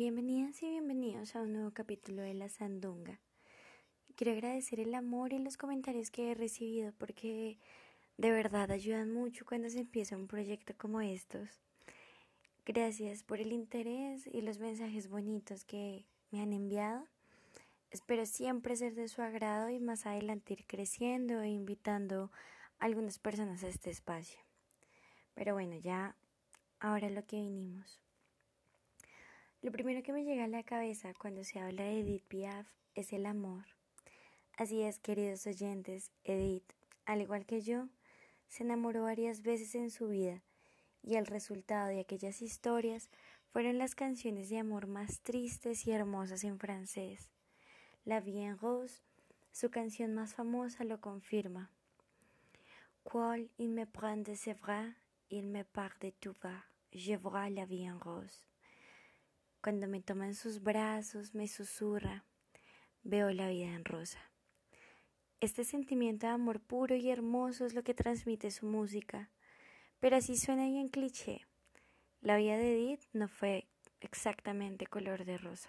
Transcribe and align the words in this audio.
bienvenidas 0.00 0.62
y 0.62 0.70
bienvenidos 0.70 1.36
a 1.36 1.42
un 1.42 1.52
nuevo 1.52 1.72
capítulo 1.72 2.22
de 2.22 2.32
La 2.32 2.48
Sandunga. 2.48 3.20
Quiero 4.16 4.32
agradecer 4.32 4.80
el 4.80 4.94
amor 4.94 5.34
y 5.34 5.38
los 5.38 5.58
comentarios 5.58 6.10
que 6.10 6.30
he 6.30 6.34
recibido 6.34 6.94
porque 6.96 7.58
de 8.16 8.30
verdad 8.30 8.70
ayudan 8.70 9.12
mucho 9.12 9.44
cuando 9.44 9.68
se 9.68 9.80
empieza 9.80 10.16
un 10.16 10.26
proyecto 10.26 10.72
como 10.78 11.02
estos. 11.02 11.60
Gracias 12.64 13.24
por 13.24 13.40
el 13.40 13.52
interés 13.52 14.26
y 14.26 14.40
los 14.40 14.58
mensajes 14.58 15.10
bonitos 15.10 15.66
que 15.66 16.06
me 16.30 16.40
han 16.40 16.54
enviado. 16.54 17.06
Espero 17.90 18.24
siempre 18.24 18.76
ser 18.76 18.94
de 18.94 19.06
su 19.06 19.20
agrado 19.20 19.68
y 19.68 19.80
más 19.80 20.06
adelante 20.06 20.54
ir 20.54 20.64
creciendo 20.66 21.42
e 21.42 21.50
invitando 21.50 22.30
a 22.78 22.86
algunas 22.86 23.18
personas 23.18 23.64
a 23.64 23.68
este 23.68 23.90
espacio. 23.90 24.40
Pero 25.34 25.52
bueno, 25.52 25.76
ya 25.76 26.16
ahora 26.78 27.10
lo 27.10 27.26
que 27.26 27.36
vinimos. 27.36 28.00
Lo 29.62 29.70
primero 29.72 30.02
que 30.02 30.14
me 30.14 30.24
llega 30.24 30.44
a 30.44 30.48
la 30.48 30.62
cabeza 30.62 31.12
cuando 31.12 31.44
se 31.44 31.60
habla 31.60 31.84
de 31.84 32.00
Edith 32.00 32.24
Piaf 32.28 32.66
es 32.94 33.12
el 33.12 33.26
amor. 33.26 33.66
Así 34.56 34.80
es, 34.80 34.98
queridos 34.98 35.46
oyentes, 35.46 36.10
Edith, 36.24 36.72
al 37.04 37.20
igual 37.20 37.44
que 37.44 37.60
yo, 37.60 37.86
se 38.48 38.62
enamoró 38.62 39.02
varias 39.02 39.42
veces 39.42 39.74
en 39.74 39.90
su 39.90 40.08
vida 40.08 40.42
y 41.02 41.16
el 41.16 41.26
resultado 41.26 41.88
de 41.88 42.00
aquellas 42.00 42.40
historias 42.40 43.10
fueron 43.52 43.76
las 43.76 43.94
canciones 43.94 44.48
de 44.48 44.58
amor 44.58 44.86
más 44.86 45.20
tristes 45.20 45.86
y 45.86 45.92
hermosas 45.92 46.42
en 46.44 46.58
francés. 46.58 47.28
La 48.06 48.20
Vie 48.20 48.46
en 48.46 48.56
Rose, 48.56 49.02
su 49.52 49.70
canción 49.70 50.14
más 50.14 50.34
famosa, 50.34 50.84
lo 50.84 51.02
confirma. 51.02 51.70
Cual 53.02 53.50
il 53.58 53.68
me 53.68 53.86
prend 53.86 54.26
de 54.26 54.36
ses 54.36 54.58
bras, 54.58 54.94
il 55.28 55.48
me 55.48 55.64
part 55.64 55.98
de 56.00 56.12
tout 56.12 56.36
va, 56.42 56.64
je 56.92 57.16
vois 57.16 57.50
la 57.50 57.66
vie 57.66 57.86
en 57.86 57.98
rose. 57.98 58.49
Cuando 59.62 59.86
me 59.88 60.00
toma 60.00 60.26
en 60.26 60.34
sus 60.34 60.62
brazos, 60.62 61.34
me 61.34 61.46
susurra, 61.46 62.24
veo 63.02 63.30
la 63.30 63.48
vida 63.48 63.66
en 63.66 63.84
rosa. 63.84 64.18
Este 65.40 65.64
sentimiento 65.64 66.26
de 66.26 66.32
amor 66.32 66.60
puro 66.60 66.96
y 66.96 67.10
hermoso 67.10 67.66
es 67.66 67.74
lo 67.74 67.82
que 67.82 67.92
transmite 67.92 68.50
su 68.50 68.64
música, 68.64 69.30
pero 69.98 70.16
así 70.16 70.38
suena 70.38 70.64
bien 70.64 70.88
cliché. 70.88 71.46
La 72.22 72.36
vida 72.36 72.56
de 72.56 72.72
Edith 72.74 73.02
no 73.12 73.28
fue 73.28 73.68
exactamente 74.00 74.86
color 74.86 75.26
de 75.26 75.36
rosa. 75.36 75.68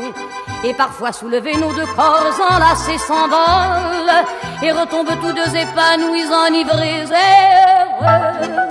Et 0.63 0.75
parfois 0.75 1.11
soulevés, 1.11 1.57
nos 1.57 1.73
deux 1.73 1.87
corps 1.95 2.39
enlacés 2.51 2.99
s'envolent 2.99 4.25
et 4.61 4.71
retombent 4.71 5.19
tous 5.19 5.33
deux 5.33 5.55
épanouis, 5.55 6.31
enivrés 6.31 7.05
heureux. 7.05 8.61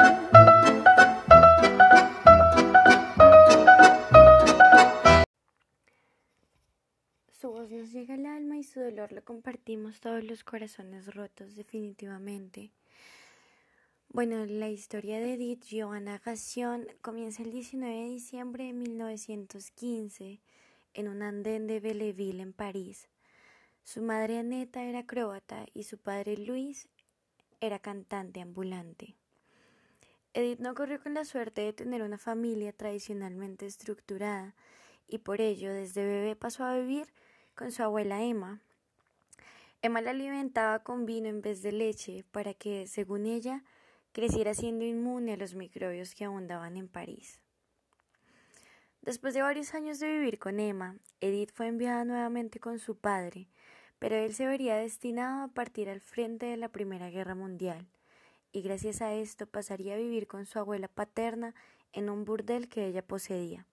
Su 7.32 7.48
voz 7.48 7.68
nos 7.72 7.90
llega 7.92 8.14
al 8.14 8.26
alma 8.26 8.56
y 8.56 8.62
su 8.62 8.78
dolor 8.78 9.10
lo 9.10 9.24
compartimos 9.24 10.00
todos 10.00 10.22
los 10.22 10.44
corazones 10.44 11.12
rotos 11.12 11.56
definitivamente. 11.56 12.70
Bueno, 14.12 14.44
la 14.46 14.68
historia 14.68 15.18
de 15.18 15.34
Edith 15.34 15.64
Johanna 15.68 16.20
Gassion 16.24 16.86
comienza 17.02 17.42
el 17.42 17.50
19 17.50 17.94
de 17.94 18.08
diciembre 18.10 18.64
de 18.64 18.74
1915 18.74 20.40
en 20.94 21.08
un 21.08 21.22
andén 21.22 21.66
de 21.66 21.80
Belleville 21.80 22.42
en 22.42 22.52
París. 22.52 23.08
Su 23.82 24.02
madre 24.02 24.38
Aneta 24.38 24.84
era 24.84 25.06
croata 25.06 25.66
y 25.74 25.84
su 25.84 25.98
padre 25.98 26.36
Luis 26.36 26.88
era 27.60 27.78
cantante 27.78 28.40
ambulante. 28.40 29.14
Edith 30.32 30.60
no 30.60 30.74
corrió 30.74 31.02
con 31.02 31.14
la 31.14 31.24
suerte 31.24 31.62
de 31.62 31.72
tener 31.72 32.02
una 32.02 32.18
familia 32.18 32.72
tradicionalmente 32.72 33.66
estructurada 33.66 34.54
y 35.08 35.18
por 35.18 35.40
ello 35.40 35.72
desde 35.72 36.04
bebé 36.04 36.36
pasó 36.36 36.64
a 36.64 36.78
vivir 36.78 37.12
con 37.54 37.72
su 37.72 37.82
abuela 37.82 38.22
Emma. 38.22 38.60
Emma 39.82 40.00
la 40.00 40.10
alimentaba 40.10 40.84
con 40.84 41.04
vino 41.04 41.28
en 41.28 41.42
vez 41.42 41.62
de 41.62 41.72
leche 41.72 42.24
para 42.30 42.54
que, 42.54 42.86
según 42.86 43.26
ella, 43.26 43.64
creciera 44.12 44.54
siendo 44.54 44.84
inmune 44.84 45.32
a 45.32 45.36
los 45.36 45.54
microbios 45.54 46.14
que 46.14 46.26
abundaban 46.26 46.76
en 46.76 46.88
París. 46.88 47.40
Después 49.03 49.33
de 49.33 49.43
varios 49.43 49.75
años 49.75 49.99
de 49.99 50.12
vivir 50.12 50.38
con 50.38 50.61
Emma, 50.61 50.97
Edith 51.21 51.53
fue 51.55 51.69
enviada 51.69 52.05
nuevamente 52.05 52.61
con 52.61 52.78
su 52.78 52.99
padre, 52.99 53.49
pero 53.99 54.16
él 54.16 54.34
se 54.34 54.47
vería 54.47 54.77
destinado 54.77 55.44
a 55.44 55.49
partir 55.49 55.88
al 55.88 56.00
frente 56.00 56.47
de 56.47 56.59
la 56.59 56.69
Primera 56.69 57.09
Guerra 57.09 57.35
Mundial, 57.35 57.88
y 58.52 58.61
gracias 58.61 59.00
a 59.00 59.14
esto 59.14 59.47
pasaría 59.47 59.94
a 59.94 59.99
vivir 59.99 60.26
con 60.26 60.44
su 60.44 60.58
abuela 60.58 60.88
paterna 60.88 61.55
en 61.93 62.11
un 62.11 62.26
burdel 62.26 62.69
que 62.69 62.87
ella 62.87 63.06
poseía. 63.06 63.67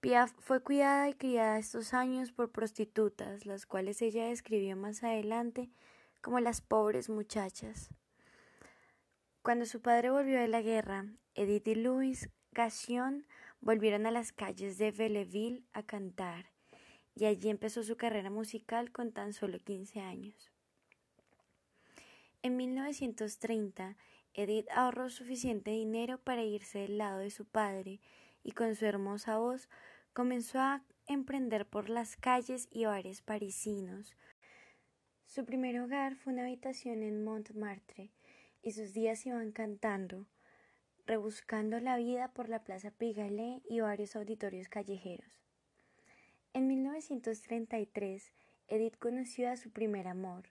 Piaf 0.00 0.32
fue 0.38 0.62
cuidada 0.62 1.08
y 1.08 1.14
criada 1.14 1.58
estos 1.58 1.94
años 1.94 2.30
por 2.30 2.50
prostitutas, 2.50 3.46
las 3.46 3.66
cuales 3.66 4.02
ella 4.02 4.26
describió 4.26 4.76
más 4.76 5.02
adelante 5.02 5.70
como 6.20 6.40
las 6.40 6.60
pobres 6.60 7.08
muchachas. 7.08 7.88
Cuando 9.42 9.64
su 9.64 9.80
padre 9.80 10.10
volvió 10.10 10.38
de 10.38 10.48
la 10.48 10.60
guerra, 10.60 11.06
Edith 11.34 11.68
y 11.68 11.74
Louis 11.74 12.28
Gassion 12.52 13.26
volvieron 13.60 14.06
a 14.06 14.10
las 14.10 14.32
calles 14.32 14.78
de 14.78 14.90
Belleville 14.90 15.64
a 15.72 15.82
cantar, 15.82 16.50
y 17.14 17.26
allí 17.26 17.50
empezó 17.50 17.82
su 17.82 17.96
carrera 17.96 18.30
musical 18.30 18.92
con 18.92 19.12
tan 19.12 19.32
solo 19.32 19.58
15 19.58 20.00
años. 20.00 20.50
En 22.42 22.56
1930, 22.56 23.96
Edith 24.32 24.68
ahorró 24.70 25.10
suficiente 25.10 25.72
dinero 25.72 26.18
para 26.18 26.44
irse 26.44 26.78
del 26.78 26.98
lado 26.98 27.18
de 27.18 27.30
su 27.30 27.44
padre 27.44 28.00
y 28.42 28.52
con 28.52 28.74
su 28.74 28.86
hermosa 28.86 29.38
voz 29.38 29.68
comenzó 30.12 30.58
a 30.58 30.82
emprender 31.06 31.66
por 31.66 31.90
las 31.90 32.16
calles 32.16 32.68
y 32.70 32.84
bares 32.84 33.20
parisinos. 33.20 34.14
Su 35.26 35.44
primer 35.44 35.78
hogar 35.80 36.16
fue 36.16 36.32
una 36.32 36.42
habitación 36.42 37.02
en 37.02 37.22
Montmartre 37.22 38.10
y 38.62 38.72
sus 38.72 38.92
días 38.92 39.26
iban 39.26 39.52
cantando, 39.52 40.26
rebuscando 41.10 41.80
la 41.80 41.96
vida 41.96 42.28
por 42.28 42.48
la 42.48 42.62
Plaza 42.62 42.92
Pigalle 42.92 43.62
y 43.68 43.80
varios 43.80 44.14
auditorios 44.14 44.68
callejeros. 44.68 45.42
En 46.52 46.68
1933, 46.68 48.32
Edith 48.68 48.96
conoció 48.96 49.50
a 49.50 49.56
su 49.56 49.72
primer 49.72 50.06
amor, 50.06 50.44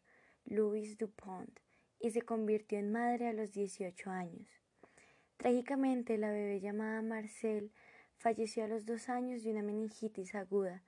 Louise 0.43 0.97
Dupont, 0.97 1.57
y 2.01 2.11
se 2.11 2.23
convirtió 2.23 2.77
en 2.77 2.91
madre 2.91 3.29
a 3.29 3.33
los 3.33 3.53
18 3.53 4.09
años. 4.09 4.49
Trágicamente, 5.37 6.17
la 6.17 6.29
bebé 6.29 6.59
llamada 6.59 7.01
Marcel 7.03 7.71
falleció 8.17 8.65
a 8.65 8.67
los 8.67 8.85
dos 8.85 9.07
años 9.07 9.43
de 9.43 9.51
una 9.51 9.63
meningitis 9.63 10.35
aguda 10.35 10.83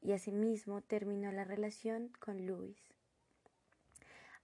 y 0.00 0.12
asimismo 0.12 0.82
terminó 0.82 1.32
la 1.32 1.42
relación 1.42 2.12
con 2.20 2.46
Louis. 2.46 2.78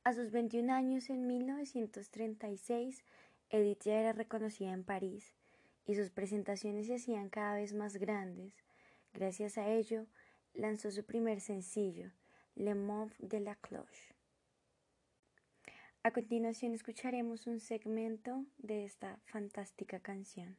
A 0.02 0.12
sus 0.12 0.32
21 0.32 0.73
años, 0.73 1.08
en 1.08 1.28
1936, 1.28 3.05
Edith 3.52 3.84
ya 3.84 4.00
era 4.00 4.12
reconocida 4.12 4.72
en 4.72 4.82
París 4.82 5.34
y 5.87 5.94
sus 5.94 6.10
presentaciones 6.10 6.87
se 6.87 6.94
hacían 6.94 7.28
cada 7.28 7.54
vez 7.54 7.75
más 7.75 7.96
grandes. 7.96 8.54
Gracias 9.12 9.58
a 9.58 9.69
ello, 9.69 10.06
lanzó 10.54 10.90
su 10.90 11.04
primer 11.04 11.40
sencillo, 11.40 12.10
Le 12.54 12.75
Monde 12.75 13.14
de 13.19 13.40
la 13.40 13.54
Cloche. 13.56 14.14
A 16.02 16.10
continuación 16.10 16.72
escucharemos 16.72 17.46
un 17.46 17.60
segmento 17.60 18.44
de 18.56 18.84
esta 18.84 19.19
fantástica 19.26 20.00
canción. 20.00 20.56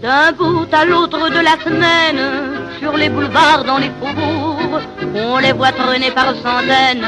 D'un 0.00 0.32
bout 0.36 0.72
à 0.72 0.84
l'autre 0.84 1.30
de 1.30 1.42
la 1.42 1.56
semaine, 1.56 2.43
sur 2.78 2.96
les 2.96 3.08
boulevards, 3.08 3.64
dans 3.64 3.78
les 3.78 3.90
faubourgs, 4.00 4.80
on 5.14 5.38
les 5.38 5.52
voit 5.52 5.72
traîner 5.72 6.10
par 6.10 6.34
centaines, 6.36 7.06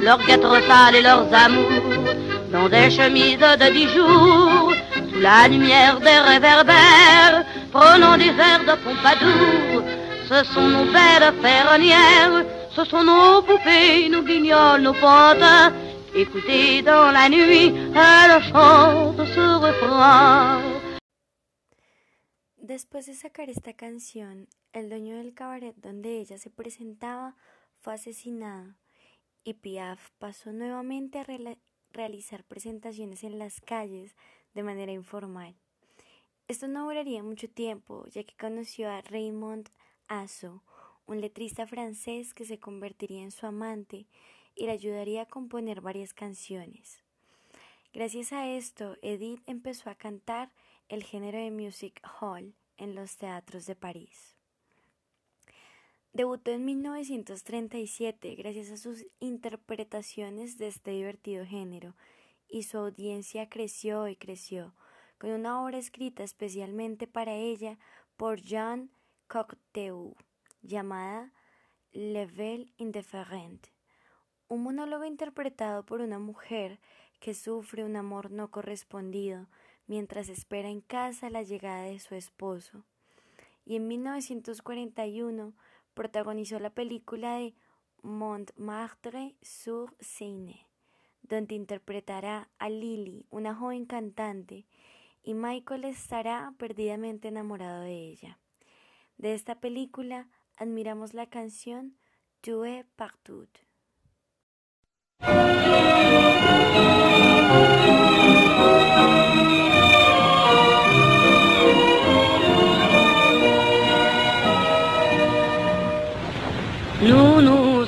leurs 0.00 0.24
quatre 0.24 0.62
sales 0.68 0.96
et 0.96 1.02
leurs 1.02 1.32
amours, 1.32 2.14
dans 2.52 2.68
des 2.68 2.90
chemises 2.90 3.38
de 3.38 3.72
dix 3.72 3.88
jours, 3.88 4.72
sous 5.12 5.20
la 5.20 5.48
lumière 5.48 5.98
des 6.00 6.18
réverbères, 6.18 7.44
prenant 7.72 8.16
des 8.16 8.34
airs 8.48 8.64
de 8.70 8.76
Pompadour. 8.84 9.82
Ce 10.28 10.44
sont 10.52 10.68
nos 10.68 10.86
belles 10.86 11.32
ferronnières, 11.40 12.44
ce 12.70 12.84
sont 12.84 13.04
nos 13.04 13.42
poupées, 13.42 14.08
nos 14.08 14.22
guignols, 14.22 14.82
nos 14.82 14.94
pantins. 14.94 15.72
Écoutez 16.14 16.82
dans 16.82 17.12
la 17.12 17.28
nuit, 17.28 17.74
elles 17.94 18.42
chantent 18.50 19.26
ce 19.34 19.46
refrain. 19.66 20.60
Después 22.62 23.06
de 23.06 23.12
sacar 23.12 23.48
esta 23.48 23.72
canción, 23.74 24.48
el 24.78 24.90
dueño 24.90 25.16
del 25.16 25.32
cabaret 25.32 25.74
donde 25.76 26.18
ella 26.18 26.36
se 26.36 26.50
presentaba 26.50 27.34
fue 27.80 27.94
asesinado 27.94 28.74
y 29.42 29.54
Piaf 29.54 30.10
pasó 30.18 30.52
nuevamente 30.52 31.18
a 31.18 31.26
realizar 31.92 32.44
presentaciones 32.44 33.24
en 33.24 33.38
las 33.38 33.60
calles 33.62 34.14
de 34.52 34.62
manera 34.62 34.92
informal. 34.92 35.54
Esto 36.46 36.68
no 36.68 36.84
duraría 36.84 37.22
mucho 37.22 37.48
tiempo, 37.48 38.06
ya 38.08 38.22
que 38.22 38.36
conoció 38.36 38.90
a 38.90 39.00
Raymond 39.00 39.70
Asso, 40.08 40.62
un 41.06 41.22
letrista 41.22 41.66
francés 41.66 42.34
que 42.34 42.44
se 42.44 42.58
convertiría 42.58 43.22
en 43.22 43.30
su 43.30 43.46
amante 43.46 44.06
y 44.54 44.66
le 44.66 44.72
ayudaría 44.72 45.22
a 45.22 45.26
componer 45.26 45.80
varias 45.80 46.12
canciones. 46.12 47.02
Gracias 47.94 48.30
a 48.32 48.46
esto, 48.46 48.98
Edith 49.00 49.40
empezó 49.46 49.88
a 49.88 49.94
cantar 49.94 50.52
el 50.88 51.02
género 51.02 51.38
de 51.38 51.50
music 51.50 52.02
hall 52.20 52.54
en 52.76 52.94
los 52.94 53.16
teatros 53.16 53.64
de 53.64 53.74
París. 53.74 54.35
Debutó 56.16 56.50
en 56.50 56.64
1937 56.64 58.36
gracias 58.36 58.70
a 58.70 58.78
sus 58.78 59.04
interpretaciones 59.20 60.56
de 60.56 60.68
este 60.68 60.92
divertido 60.92 61.44
género 61.44 61.94
y 62.48 62.62
su 62.62 62.78
audiencia 62.78 63.50
creció 63.50 64.08
y 64.08 64.16
creció, 64.16 64.72
con 65.18 65.28
una 65.28 65.62
obra 65.62 65.76
escrita 65.76 66.24
especialmente 66.24 67.06
para 67.06 67.34
ella 67.34 67.78
por 68.16 68.40
Jean 68.40 68.90
Cocteau, 69.28 70.16
llamada 70.62 71.34
Level 71.92 72.72
Indifferent, 72.78 73.66
un 74.48 74.62
monólogo 74.62 75.04
interpretado 75.04 75.84
por 75.84 76.00
una 76.00 76.18
mujer 76.18 76.80
que 77.20 77.34
sufre 77.34 77.84
un 77.84 77.94
amor 77.94 78.30
no 78.30 78.50
correspondido 78.50 79.48
mientras 79.86 80.30
espera 80.30 80.70
en 80.70 80.80
casa 80.80 81.28
la 81.28 81.42
llegada 81.42 81.82
de 81.82 81.98
su 81.98 82.14
esposo. 82.14 82.86
Y 83.66 83.76
en 83.76 83.86
1941 83.86 85.52
protagonizó 85.96 86.60
la 86.60 86.70
película 86.70 87.38
de 87.38 87.54
Montmartre 88.02 89.34
sur 89.40 89.96
Seine, 89.98 90.68
donde 91.22 91.54
interpretará 91.54 92.50
a 92.58 92.68
Lily, 92.68 93.26
una 93.30 93.54
joven 93.54 93.86
cantante, 93.86 94.66
y 95.24 95.32
Michael 95.32 95.86
estará 95.86 96.52
perdidamente 96.58 97.28
enamorado 97.28 97.80
de 97.80 97.94
ella. 97.94 98.38
De 99.16 99.32
esta 99.32 99.58
película 99.58 100.28
admiramos 100.58 101.14
la 101.14 101.30
canción 101.30 101.96
Tu 102.42 102.62
es 102.64 102.84
partout. 102.94 103.65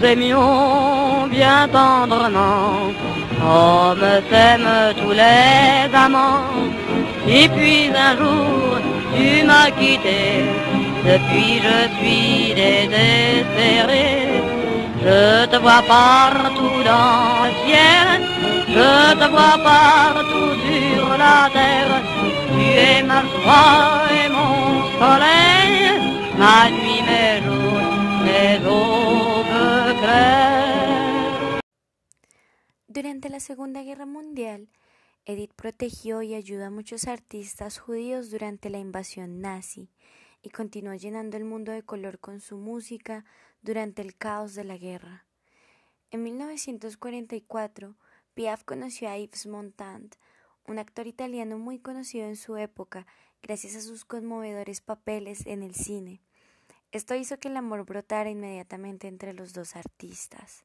Nous 0.08 0.12
aimions 0.12 1.26
bien 1.30 1.68
tendrement, 1.68 2.92
comme 3.40 4.08
s'aiment 4.30 4.94
tous 5.00 5.12
les 5.12 5.94
amants. 5.94 6.44
Et 7.26 7.48
puis 7.48 7.90
un 7.94 8.16
jour, 8.16 8.78
tu 9.16 9.44
m'as 9.44 9.70
quitté, 9.70 10.44
depuis 11.04 11.60
je 11.66 11.78
suis 11.96 12.54
désespéré. 12.54 14.06
Je 15.04 15.46
te 15.46 15.56
vois 15.56 15.82
partout 15.86 16.80
dans 16.84 17.44
le 17.44 17.52
ciel, 17.64 18.08
je 18.68 19.14
te 19.20 19.30
vois 19.30 19.58
partout 19.62 20.52
sur 20.66 21.08
la 21.22 21.48
terre. 21.52 22.02
Tu 22.50 22.64
es 22.64 23.02
ma 23.02 23.20
joie 23.20 24.02
et 24.20 24.28
mon 24.36 24.82
soleil, 25.00 25.76
ma 26.38 26.70
nuit, 26.70 27.02
mes 27.08 27.42
jours, 27.44 27.82
mes 28.24 28.66
aubes 28.66 29.07
Durante 32.86 33.28
la 33.28 33.40
Segunda 33.40 33.82
Guerra 33.82 34.06
Mundial, 34.06 34.70
Edith 35.24 35.52
protegió 35.54 36.22
y 36.22 36.34
ayudó 36.34 36.64
a 36.64 36.70
muchos 36.70 37.06
artistas 37.06 37.78
judíos 37.78 38.30
durante 38.30 38.70
la 38.70 38.78
invasión 38.78 39.40
nazi 39.40 39.90
y 40.42 40.50
continuó 40.50 40.94
llenando 40.94 41.36
el 41.36 41.44
mundo 41.44 41.70
de 41.70 41.82
color 41.82 42.18
con 42.18 42.40
su 42.40 42.56
música 42.56 43.24
durante 43.60 44.02
el 44.02 44.16
caos 44.16 44.54
de 44.54 44.64
la 44.64 44.78
guerra. 44.78 45.26
En 46.10 46.22
1944, 46.22 47.96
Piaf 48.34 48.64
conoció 48.64 49.10
a 49.10 49.18
Yves 49.18 49.46
Montand, 49.46 50.14
un 50.66 50.78
actor 50.78 51.06
italiano 51.06 51.58
muy 51.58 51.78
conocido 51.78 52.26
en 52.26 52.36
su 52.36 52.56
época 52.56 53.06
gracias 53.42 53.76
a 53.76 53.80
sus 53.80 54.04
conmovedores 54.04 54.80
papeles 54.80 55.46
en 55.46 55.62
el 55.62 55.74
cine. 55.74 56.22
Esto 56.90 57.14
hizo 57.14 57.38
que 57.38 57.48
el 57.48 57.56
amor 57.58 57.84
brotara 57.84 58.30
inmediatamente 58.30 59.08
entre 59.08 59.34
los 59.34 59.52
dos 59.52 59.76
artistas. 59.76 60.64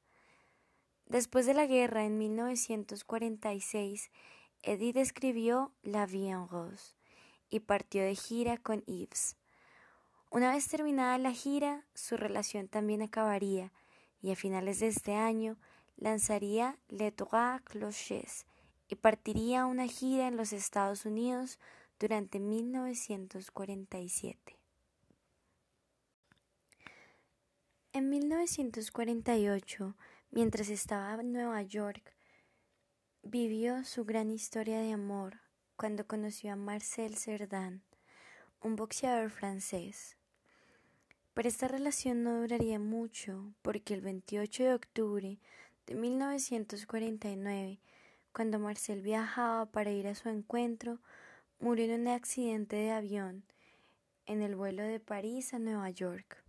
Después 1.05 1.45
de 1.45 1.53
la 1.53 1.65
guerra, 1.65 2.05
en 2.05 2.17
1946, 2.17 4.09
Edith 4.61 4.95
escribió 4.95 5.73
La 5.81 6.05
vie 6.05 6.29
en 6.29 6.47
rose 6.47 6.95
y 7.49 7.59
partió 7.59 8.03
de 8.03 8.15
gira 8.15 8.57
con 8.57 8.85
Yves. 8.85 9.35
Una 10.31 10.53
vez 10.53 10.69
terminada 10.69 11.17
la 11.17 11.33
gira, 11.33 11.83
su 11.93 12.15
relación 12.15 12.69
también 12.69 13.01
acabaría 13.01 13.73
y 14.21 14.31
a 14.31 14.37
finales 14.37 14.79
de 14.79 14.87
este 14.87 15.15
año 15.15 15.57
lanzaría 15.97 16.79
Les 16.87 17.13
Trois 17.13 17.61
Cloches 17.63 18.45
y 18.87 18.95
partiría 18.95 19.63
a 19.63 19.65
una 19.65 19.87
gira 19.87 20.29
en 20.29 20.37
los 20.37 20.53
Estados 20.53 21.05
Unidos 21.05 21.59
durante 21.99 22.39
1947. 22.39 24.62
En 27.93 28.09
1948, 28.09 29.95
mientras 30.31 30.69
estaba 30.69 31.21
en 31.21 31.31
Nueva 31.31 31.61
York, 31.61 32.13
Vivió 33.25 33.85
su 33.85 34.03
gran 34.03 34.29
historia 34.29 34.81
de 34.81 34.91
amor 34.91 35.39
cuando 35.77 36.05
conoció 36.05 36.51
a 36.51 36.57
Marcel 36.57 37.15
Cerdan, 37.15 37.81
un 38.61 38.75
boxeador 38.75 39.29
francés. 39.29 40.17
Pero 41.33 41.47
esta 41.47 41.69
relación 41.69 42.23
no 42.23 42.41
duraría 42.41 42.79
mucho 42.79 43.53
porque 43.61 43.93
el 43.93 44.01
28 44.01 44.63
de 44.63 44.73
octubre 44.73 45.39
de 45.87 45.95
1949, 45.95 47.79
cuando 48.33 48.59
Marcel 48.59 49.01
viajaba 49.01 49.67
para 49.67 49.91
ir 49.91 50.07
a 50.07 50.15
su 50.15 50.27
encuentro, 50.27 50.99
murió 51.61 51.85
en 51.85 52.01
un 52.01 52.07
accidente 52.09 52.75
de 52.75 52.91
avión 52.91 53.45
en 54.25 54.41
el 54.41 54.57
vuelo 54.57 54.83
de 54.83 54.99
París 54.99 55.53
a 55.53 55.59
Nueva 55.59 55.89
York. 55.91 56.43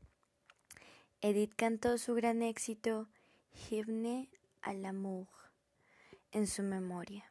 Edith 1.27 1.55
cantó 1.57 1.97
su 1.97 2.13
gran 2.13 2.43
éxito 2.43 3.09
Hymne 3.71 4.29
à 4.61 4.75
l'amour 4.75 5.27
en 6.33 6.47
su 6.47 6.63
memoria. 6.63 7.25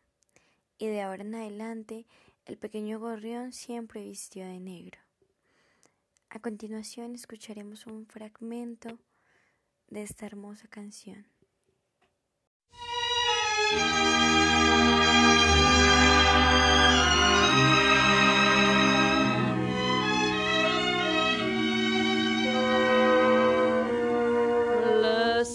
Y 0.80 0.88
de 0.88 1.04
ahora 1.04 1.22
en 1.22 1.36
adelante, 1.36 2.08
el 2.46 2.58
pequeño 2.58 3.00
gorrión 3.00 3.54
siempre 3.54 4.04
vistió 4.04 4.48
de 4.48 4.60
negro. 4.60 5.00
A 6.32 6.40
continuación 6.40 7.14
escucharemos 7.14 7.86
un 7.86 8.08
fragmento 8.08 8.98
de 9.90 10.02
esta 10.02 10.26
hermosa 10.26 10.68
canción. 10.68 11.28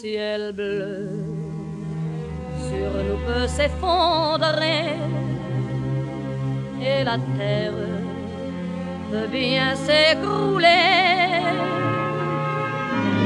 Ciel 0.00 0.52
bleu. 0.52 1.08
Sur 2.68 2.90
nous 3.06 3.20
peut 3.26 3.48
s'effondrer. 3.48 4.94
Et 6.80 7.02
la 7.04 7.18
terre 7.36 7.72
peut 9.10 9.28
bien 9.30 9.74
s'écrouler. 9.74 10.84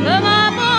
Ne 0.06 0.16
m'apporte 0.24 0.72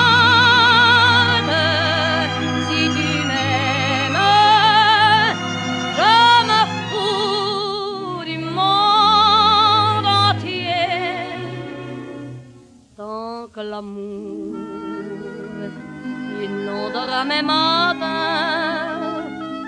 matins, 17.22 18.00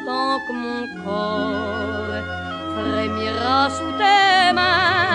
tant 0.05 0.39
que 0.45 0.53
mon 0.53 0.87
corps 1.03 2.23
frémira 2.75 3.69
sous 3.69 3.91
tes 3.99 4.53
mains. 4.53 5.14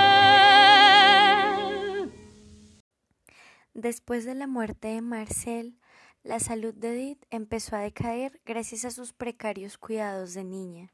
Después 3.73 4.25
de 4.25 4.35
la 4.35 4.47
muerte 4.47 4.89
de 4.89 5.01
Marcel, 5.01 5.77
la 6.23 6.41
salud 6.41 6.73
de 6.73 6.89
Edith 6.89 7.25
empezó 7.29 7.77
a 7.77 7.79
decaer 7.79 8.41
gracias 8.45 8.83
a 8.83 8.91
sus 8.91 9.13
precarios 9.13 9.77
cuidados 9.77 10.33
de 10.33 10.43
niña, 10.43 10.91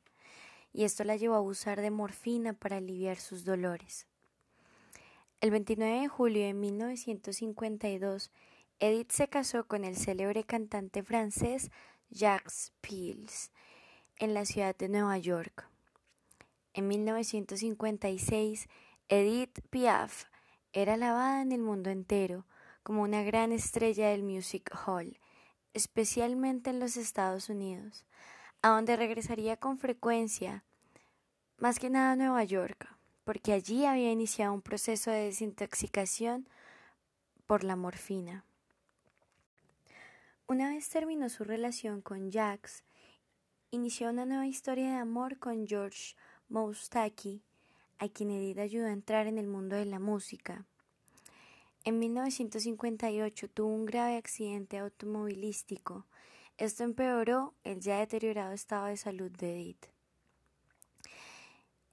y 0.73 0.83
esto 0.83 1.03
la 1.03 1.15
llevó 1.15 1.33
a 1.33 1.41
usar 1.41 1.81
de 1.81 1.89
morfina 1.89 2.53
para 2.53 2.77
aliviar 2.77 3.17
sus 3.17 3.45
dolores. 3.45 4.05
El 5.41 5.49
29 5.49 6.01
de 6.01 6.07
julio 6.07 6.45
de 6.45 6.53
1952, 6.53 8.31
Edith 8.77 9.11
se 9.11 9.27
casó 9.27 9.67
con 9.67 9.83
el 9.83 9.95
célebre 9.95 10.43
cantante 10.43 11.01
francés 11.01 11.71
Jacques 12.11 12.73
Pils 12.81 13.51
en 14.19 14.35
la 14.35 14.45
ciudad 14.45 14.75
de 14.77 14.87
Nueva 14.87 15.17
York. 15.17 15.67
En 16.75 16.87
1956, 16.87 18.69
Edith 19.09 19.61
Piaf 19.71 20.25
era 20.73 20.93
alabada 20.93 21.41
en 21.41 21.51
el 21.51 21.61
mundo 21.61 21.89
entero 21.89 22.45
como 22.87 23.01
una 23.01 23.21
gran 23.21 23.51
estrella 23.51 24.11
del 24.11 24.23
music 24.23 24.71
hall, 24.85 25.19
especialmente 25.73 26.69
en 26.69 26.79
los 26.79 26.95
Estados 26.95 27.49
Unidos, 27.49 28.05
a 28.61 28.69
donde 28.69 28.95
regresaría 28.95 29.57
con 29.57 29.77
frecuencia, 29.77 30.63
más 31.57 31.79
que 31.79 31.89
nada 31.89 32.13
a 32.13 32.15
Nueva 32.15 32.45
York, 32.45 32.87
porque 33.25 33.51
allí 33.51 33.83
había 33.83 34.09
iniciado 34.09 34.53
un 34.53 34.61
proceso 34.61 35.11
de 35.11 35.25
desintoxicación 35.25 36.47
por 37.45 37.65
la 37.65 37.75
morfina. 37.75 38.45
Una 40.47 40.69
vez 40.69 40.87
terminó 40.87 41.27
su 41.27 41.43
relación 41.43 41.99
con 41.99 42.31
Jax, 42.31 42.85
inició 43.69 44.11
una 44.11 44.25
nueva 44.25 44.47
historia 44.47 44.91
de 44.91 44.95
amor 44.95 45.39
con 45.39 45.67
George 45.67 46.15
Moustaki, 46.47 47.43
a 47.99 48.07
quien 48.07 48.31
Edith 48.31 48.59
ayudó 48.59 48.87
a 48.87 48.93
entrar 48.93 49.27
en 49.27 49.37
el 49.37 49.47
mundo 49.47 49.75
de 49.75 49.83
la 49.83 49.99
música. 49.99 50.65
En 51.87 51.99
1958 51.99 53.49
tuvo 53.49 53.73
un 53.73 53.85
grave 53.85 54.17
accidente 54.17 54.77
automovilístico. 54.77 56.05
Esto 56.57 56.83
empeoró 56.83 57.53
el 57.63 57.79
ya 57.79 57.99
deteriorado 57.99 58.51
estado 58.51 58.87
de 58.87 58.97
salud 58.97 59.31
de 59.31 59.53
Edith. 59.53 59.85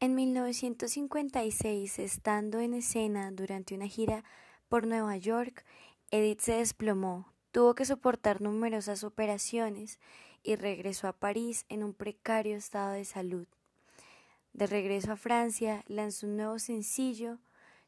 En 0.00 0.16
1956, 0.16 2.00
estando 2.00 2.58
en 2.58 2.74
escena 2.74 3.30
durante 3.30 3.76
una 3.76 3.86
gira 3.86 4.24
por 4.68 4.84
Nueva 4.84 5.16
York, 5.16 5.64
Edith 6.10 6.40
se 6.40 6.54
desplomó, 6.54 7.32
tuvo 7.52 7.76
que 7.76 7.84
soportar 7.84 8.40
numerosas 8.40 9.04
operaciones 9.04 10.00
y 10.42 10.56
regresó 10.56 11.06
a 11.06 11.12
París 11.12 11.66
en 11.68 11.84
un 11.84 11.94
precario 11.94 12.56
estado 12.56 12.94
de 12.94 13.04
salud. 13.04 13.46
De 14.54 14.66
regreso 14.66 15.12
a 15.12 15.16
Francia, 15.16 15.84
lanzó 15.86 16.26
un 16.26 16.36
nuevo 16.38 16.58
sencillo 16.58 17.38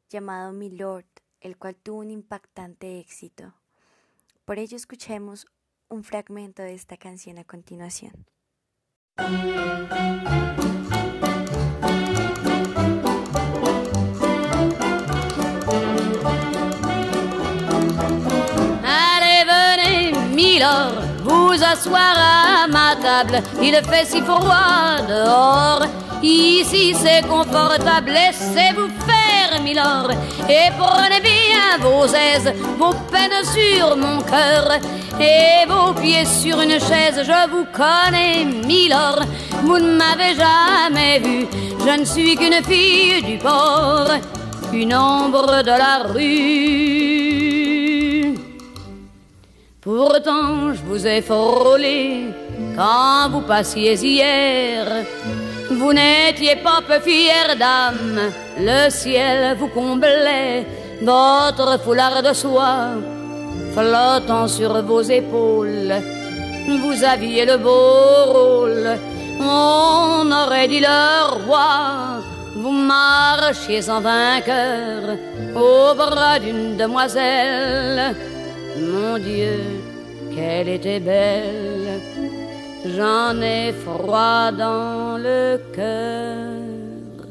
llamado 0.08 0.52
Milord, 0.52 1.15
el 1.46 1.56
cual 1.56 1.76
tuvo 1.76 2.00
un 2.00 2.10
impactante 2.10 2.98
éxito. 2.98 3.54
Por 4.44 4.58
ello 4.58 4.76
escuchemos 4.76 5.46
un 5.88 6.02
fragmento 6.02 6.62
de 6.62 6.74
esta 6.74 6.96
canción 6.96 7.38
a 7.38 7.44
continuación. 7.44 8.26
Allez, 18.84 20.12
Milord, 20.34 21.22
vous 21.24 21.62
asseoir 21.62 22.16
à 22.16 22.66
ma 22.68 22.96
table. 22.96 23.42
Il 23.62 23.74
fait 23.84 24.04
si 24.04 24.20
froid 24.20 25.00
dehors. 25.06 25.86
Ici 26.22 26.94
c'est 26.94 27.22
confortable, 27.28 28.10
laissez-vous 28.10 28.88
faire, 29.06 29.25
Et 29.68 30.70
prenez 30.78 31.20
bien 31.20 31.78
vos 31.80 32.06
aises, 32.06 32.52
vos 32.78 32.94
peines 33.10 33.44
sur 33.44 33.96
mon 33.96 34.20
cœur. 34.22 34.78
Et 35.18 35.66
vos 35.66 35.92
pieds 35.92 36.24
sur 36.24 36.60
une 36.60 36.78
chaise, 36.78 37.24
je 37.24 37.48
vous 37.50 37.66
connais, 37.72 38.44
Milord. 38.44 39.24
Vous 39.64 39.78
ne 39.78 39.96
m'avez 39.96 40.34
jamais 40.36 41.18
vu, 41.18 41.48
je 41.80 41.90
ne 41.98 42.04
suis 42.04 42.36
qu'une 42.36 42.62
fille 42.62 43.22
du 43.22 43.38
port, 43.38 44.08
une 44.72 44.94
ombre 44.94 45.64
de 45.64 45.70
la 45.70 46.04
rue. 46.12 47.16
Pourtant, 49.80 50.74
je 50.74 50.82
vous 50.82 51.06
ai 51.06 51.22
frôlé 51.22 52.26
quand 52.76 53.30
vous 53.30 53.40
passiez 53.40 53.94
hier. 53.94 55.04
Vous 55.70 55.92
n'étiez 55.92 56.56
pas 56.56 56.80
peu 56.86 57.00
fière 57.00 57.56
d'âme, 57.58 58.20
le 58.58 58.88
ciel 58.90 59.56
vous 59.56 59.68
comblait, 59.68 60.64
votre 61.02 61.80
foulard 61.82 62.22
de 62.22 62.32
soie 62.32 62.90
flottant 63.72 64.48
sur 64.48 64.82
vos 64.82 65.02
épaules. 65.02 65.94
Vous 66.82 67.04
aviez 67.04 67.44
le 67.44 67.58
beau 67.58 68.32
rôle, 68.32 68.98
on 69.40 70.32
aurait 70.32 70.68
dit 70.68 70.80
le 70.80 71.46
roi. 71.46 72.22
Vous 72.56 72.70
marchiez 72.70 73.88
en 73.90 74.00
vainqueur 74.00 75.18
au 75.54 75.94
bras 75.94 76.38
d'une 76.38 76.76
demoiselle. 76.76 78.16
Mon 78.78 79.18
Dieu, 79.18 79.58
qu'elle 80.34 80.68
était 80.68 81.00
belle. 81.00 82.00
J'en 82.94 83.42
ai 83.42 83.72
froid 83.72 84.52
dans 84.52 85.18
le 85.18 85.58
cœur. 85.74 87.26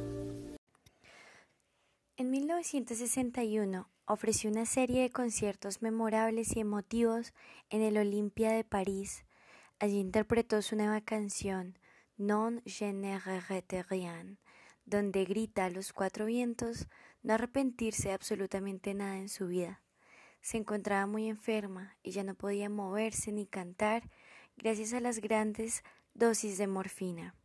En 2.17 2.29
1961 2.29 3.87
ofreció 4.05 4.49
una 4.49 4.65
serie 4.65 5.03
de 5.03 5.11
conciertos 5.11 5.81
memorables 5.81 6.57
y 6.57 6.59
emotivos 6.59 7.33
en 7.69 7.81
el 7.81 7.97
Olympia 7.97 8.51
de 8.51 8.65
París. 8.65 9.23
Allí 9.79 9.99
interpretó 9.99 10.61
su 10.61 10.75
nueva 10.75 10.99
canción, 10.99 11.77
Non 12.17 12.61
je 12.65 12.91
ne 12.91 13.17
regrette 13.17 13.83
rien, 13.83 14.39
donde 14.85 15.23
grita 15.23 15.65
a 15.65 15.69
los 15.69 15.93
cuatro 15.93 16.25
vientos 16.25 16.87
no 17.23 17.33
arrepentirse 17.33 18.09
de 18.09 18.13
absolutamente 18.13 18.93
nada 18.93 19.17
en 19.17 19.29
su 19.29 19.47
vida. 19.47 19.81
Se 20.41 20.57
encontraba 20.57 21.07
muy 21.07 21.29
enferma 21.29 21.97
y 22.03 22.11
ya 22.11 22.23
no 22.23 22.35
podía 22.35 22.69
moverse 22.69 23.31
ni 23.31 23.45
cantar 23.45 24.03
gracias 24.57 24.93
a 24.93 24.99
las 24.99 25.19
grandes 25.19 25.83
dosis 26.13 26.57
de 26.57 26.67
morfina. 26.67 27.35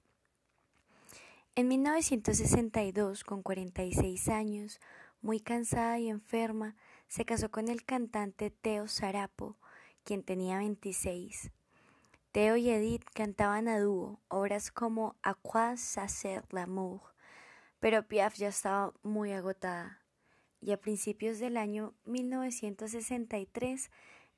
En 1.54 1.68
1962, 1.68 3.24
con 3.24 3.42
46 3.42 4.28
años, 4.28 4.80
muy 5.20 5.40
cansada 5.40 5.98
y 5.98 6.08
enferma, 6.08 6.76
se 7.08 7.24
casó 7.24 7.50
con 7.50 7.68
el 7.68 7.84
cantante 7.84 8.50
Teo 8.50 8.88
Sarapo, 8.88 9.56
quien 10.04 10.22
tenía 10.22 10.58
26. 10.58 11.50
Teo 12.32 12.56
y 12.56 12.70
Edith 12.70 13.04
cantaban 13.12 13.66
a 13.66 13.80
dúo 13.80 14.20
obras 14.28 14.70
como 14.70 15.16
A 15.22 15.34
quoi 15.34 15.76
ça 15.76 16.06
sert 16.08 16.52
l'amour, 16.52 17.00
pero 17.80 18.06
Piaf 18.06 18.36
ya 18.36 18.48
estaba 18.48 18.92
muy 19.02 19.32
agotada 19.32 20.00
y 20.60 20.72
a 20.72 20.80
principios 20.80 21.38
del 21.38 21.56
año 21.56 21.94
1963 22.04 23.90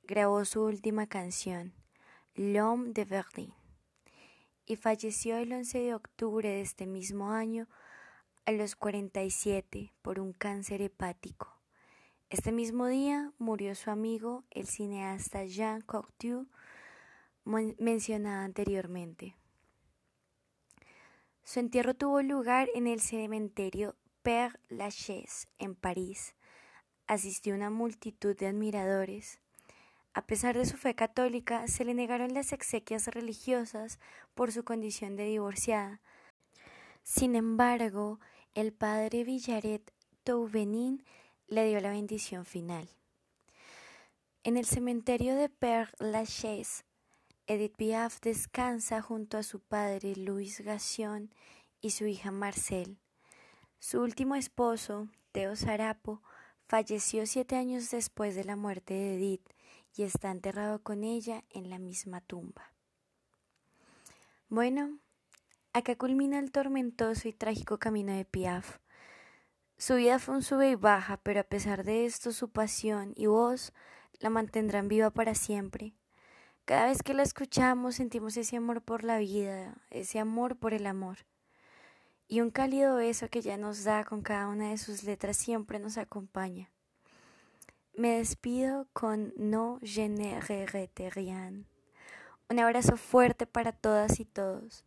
grabó 0.04 0.44
su 0.44 0.62
última 0.62 1.06
canción, 1.06 1.74
L'homme 2.34 2.94
de 2.94 3.04
Verdun, 3.04 3.52
y 4.64 4.76
falleció 4.76 5.36
el 5.36 5.52
11 5.52 5.78
de 5.80 5.94
octubre 5.94 6.48
de 6.48 6.62
este 6.62 6.86
mismo 6.86 7.30
año 7.30 7.68
a 8.46 8.52
los 8.52 8.74
47 8.74 9.92
por 10.00 10.18
un 10.18 10.32
cáncer 10.32 10.80
hepático. 10.80 11.54
Este 12.30 12.50
mismo 12.50 12.86
día 12.86 13.30
murió 13.38 13.74
su 13.74 13.90
amigo, 13.90 14.44
el 14.50 14.66
cineasta 14.66 15.44
Jean 15.44 15.82
Cocteau, 15.82 16.46
mencionada 17.44 18.44
anteriormente. 18.44 19.36
Su 21.44 21.60
entierro 21.60 21.92
tuvo 21.92 22.22
lugar 22.22 22.70
en 22.74 22.86
el 22.86 23.02
cementerio 23.02 23.94
Père 24.22 24.58
Lachaise, 24.70 25.48
en 25.58 25.74
París. 25.74 26.34
Asistió 27.06 27.54
una 27.54 27.68
multitud 27.68 28.34
de 28.34 28.46
admiradores. 28.46 29.42
A 30.14 30.26
pesar 30.26 30.56
de 30.56 30.66
su 30.66 30.76
fe 30.76 30.94
católica, 30.94 31.66
se 31.68 31.84
le 31.84 31.94
negaron 31.94 32.34
las 32.34 32.52
exequias 32.52 33.06
religiosas 33.08 33.98
por 34.34 34.52
su 34.52 34.64
condición 34.64 35.16
de 35.16 35.24
divorciada. 35.24 36.00
Sin 37.02 37.34
embargo, 37.34 38.20
el 38.54 38.72
padre 38.72 39.24
Villaret 39.24 39.92
Touvenin 40.24 41.04
le 41.48 41.66
dio 41.66 41.80
la 41.80 41.90
bendición 41.90 42.44
final. 42.44 42.88
En 44.44 44.56
el 44.56 44.66
cementerio 44.66 45.34
de 45.36 45.48
Père 45.48 45.90
Lachaise 45.98 46.84
Edith 47.46 47.76
Piaf 47.76 48.20
descansa 48.20 49.02
junto 49.02 49.36
a 49.36 49.42
su 49.42 49.60
padre 49.60 50.14
Luis 50.16 50.60
Gassion 50.60 51.34
y 51.80 51.90
su 51.90 52.06
hija 52.06 52.30
Marcel. 52.30 52.98
Su 53.78 54.00
último 54.00 54.36
esposo, 54.36 55.08
Teo 55.32 55.56
Sarapo, 55.56 56.22
falleció 56.68 57.26
siete 57.26 57.56
años 57.56 57.90
después 57.90 58.34
de 58.36 58.44
la 58.44 58.56
muerte 58.56 58.94
de 58.94 59.14
Edith 59.16 59.48
y 59.96 60.02
está 60.04 60.30
enterrado 60.30 60.82
con 60.82 61.04
ella 61.04 61.44
en 61.50 61.70
la 61.70 61.78
misma 61.78 62.20
tumba. 62.20 62.72
Bueno, 64.48 64.98
acá 65.72 65.96
culmina 65.96 66.38
el 66.38 66.52
tormentoso 66.52 67.28
y 67.28 67.32
trágico 67.32 67.78
camino 67.78 68.12
de 68.12 68.24
Piaf. 68.24 68.78
Su 69.78 69.96
vida 69.96 70.18
fue 70.18 70.36
un 70.36 70.42
sube 70.42 70.70
y 70.70 70.74
baja, 70.74 71.16
pero 71.16 71.40
a 71.40 71.44
pesar 71.44 71.84
de 71.84 72.04
esto 72.04 72.32
su 72.32 72.50
pasión 72.50 73.12
y 73.16 73.26
voz 73.26 73.72
la 74.20 74.30
mantendrán 74.30 74.88
viva 74.88 75.10
para 75.10 75.34
siempre. 75.34 75.94
Cada 76.64 76.86
vez 76.86 77.02
que 77.02 77.14
la 77.14 77.24
escuchamos 77.24 77.96
sentimos 77.96 78.36
ese 78.36 78.56
amor 78.56 78.82
por 78.82 79.02
la 79.02 79.18
vida, 79.18 79.74
ese 79.90 80.20
amor 80.20 80.56
por 80.56 80.74
el 80.74 80.86
amor. 80.86 81.18
Y 82.28 82.40
un 82.40 82.50
cálido 82.50 82.96
beso 82.96 83.28
que 83.28 83.42
ya 83.42 83.56
nos 83.56 83.82
da 83.82 84.04
con 84.04 84.22
cada 84.22 84.46
una 84.46 84.70
de 84.70 84.78
sus 84.78 85.02
letras 85.02 85.36
siempre 85.36 85.80
nos 85.80 85.98
acompaña. 85.98 86.70
Me 87.94 88.16
despido 88.18 88.86
con 88.94 89.34
No 89.36 89.78
je 89.82 90.08
ne 90.08 90.40
rien. 91.10 91.66
Un 92.48 92.58
abrazo 92.58 92.96
fuerte 92.96 93.46
para 93.46 93.72
todas 93.72 94.18
y 94.18 94.24
todos. 94.24 94.84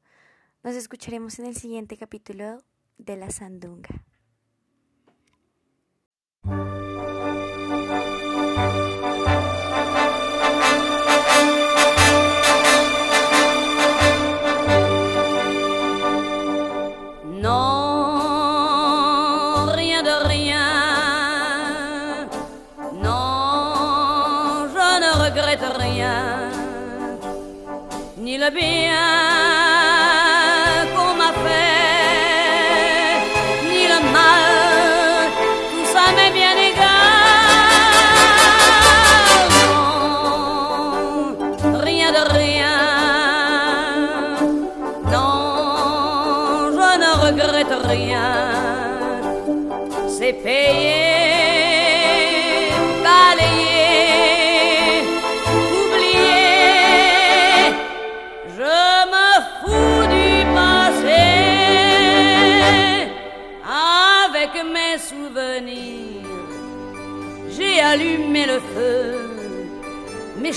Nos 0.63 0.73
escucharemos 0.73 1.37
en 1.37 1.45
el 1.45 1.55
siguiente 1.55 1.97
capítulo 1.97 2.63
de 2.97 3.15
La 3.17 3.29
Sandunga. 3.29 4.03
Bien 28.51 28.93
qu'on 30.95 31.13
m'a 31.15 31.31
fait, 31.43 33.19
ni 33.69 33.87
le 33.87 33.99
mal, 34.11 35.29
tout 35.71 35.85
ça 35.91 36.03
m'est 36.15 36.31
bien 36.31 36.55
égal. 36.55 36.94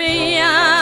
ni 0.00 0.40
le 0.40 0.79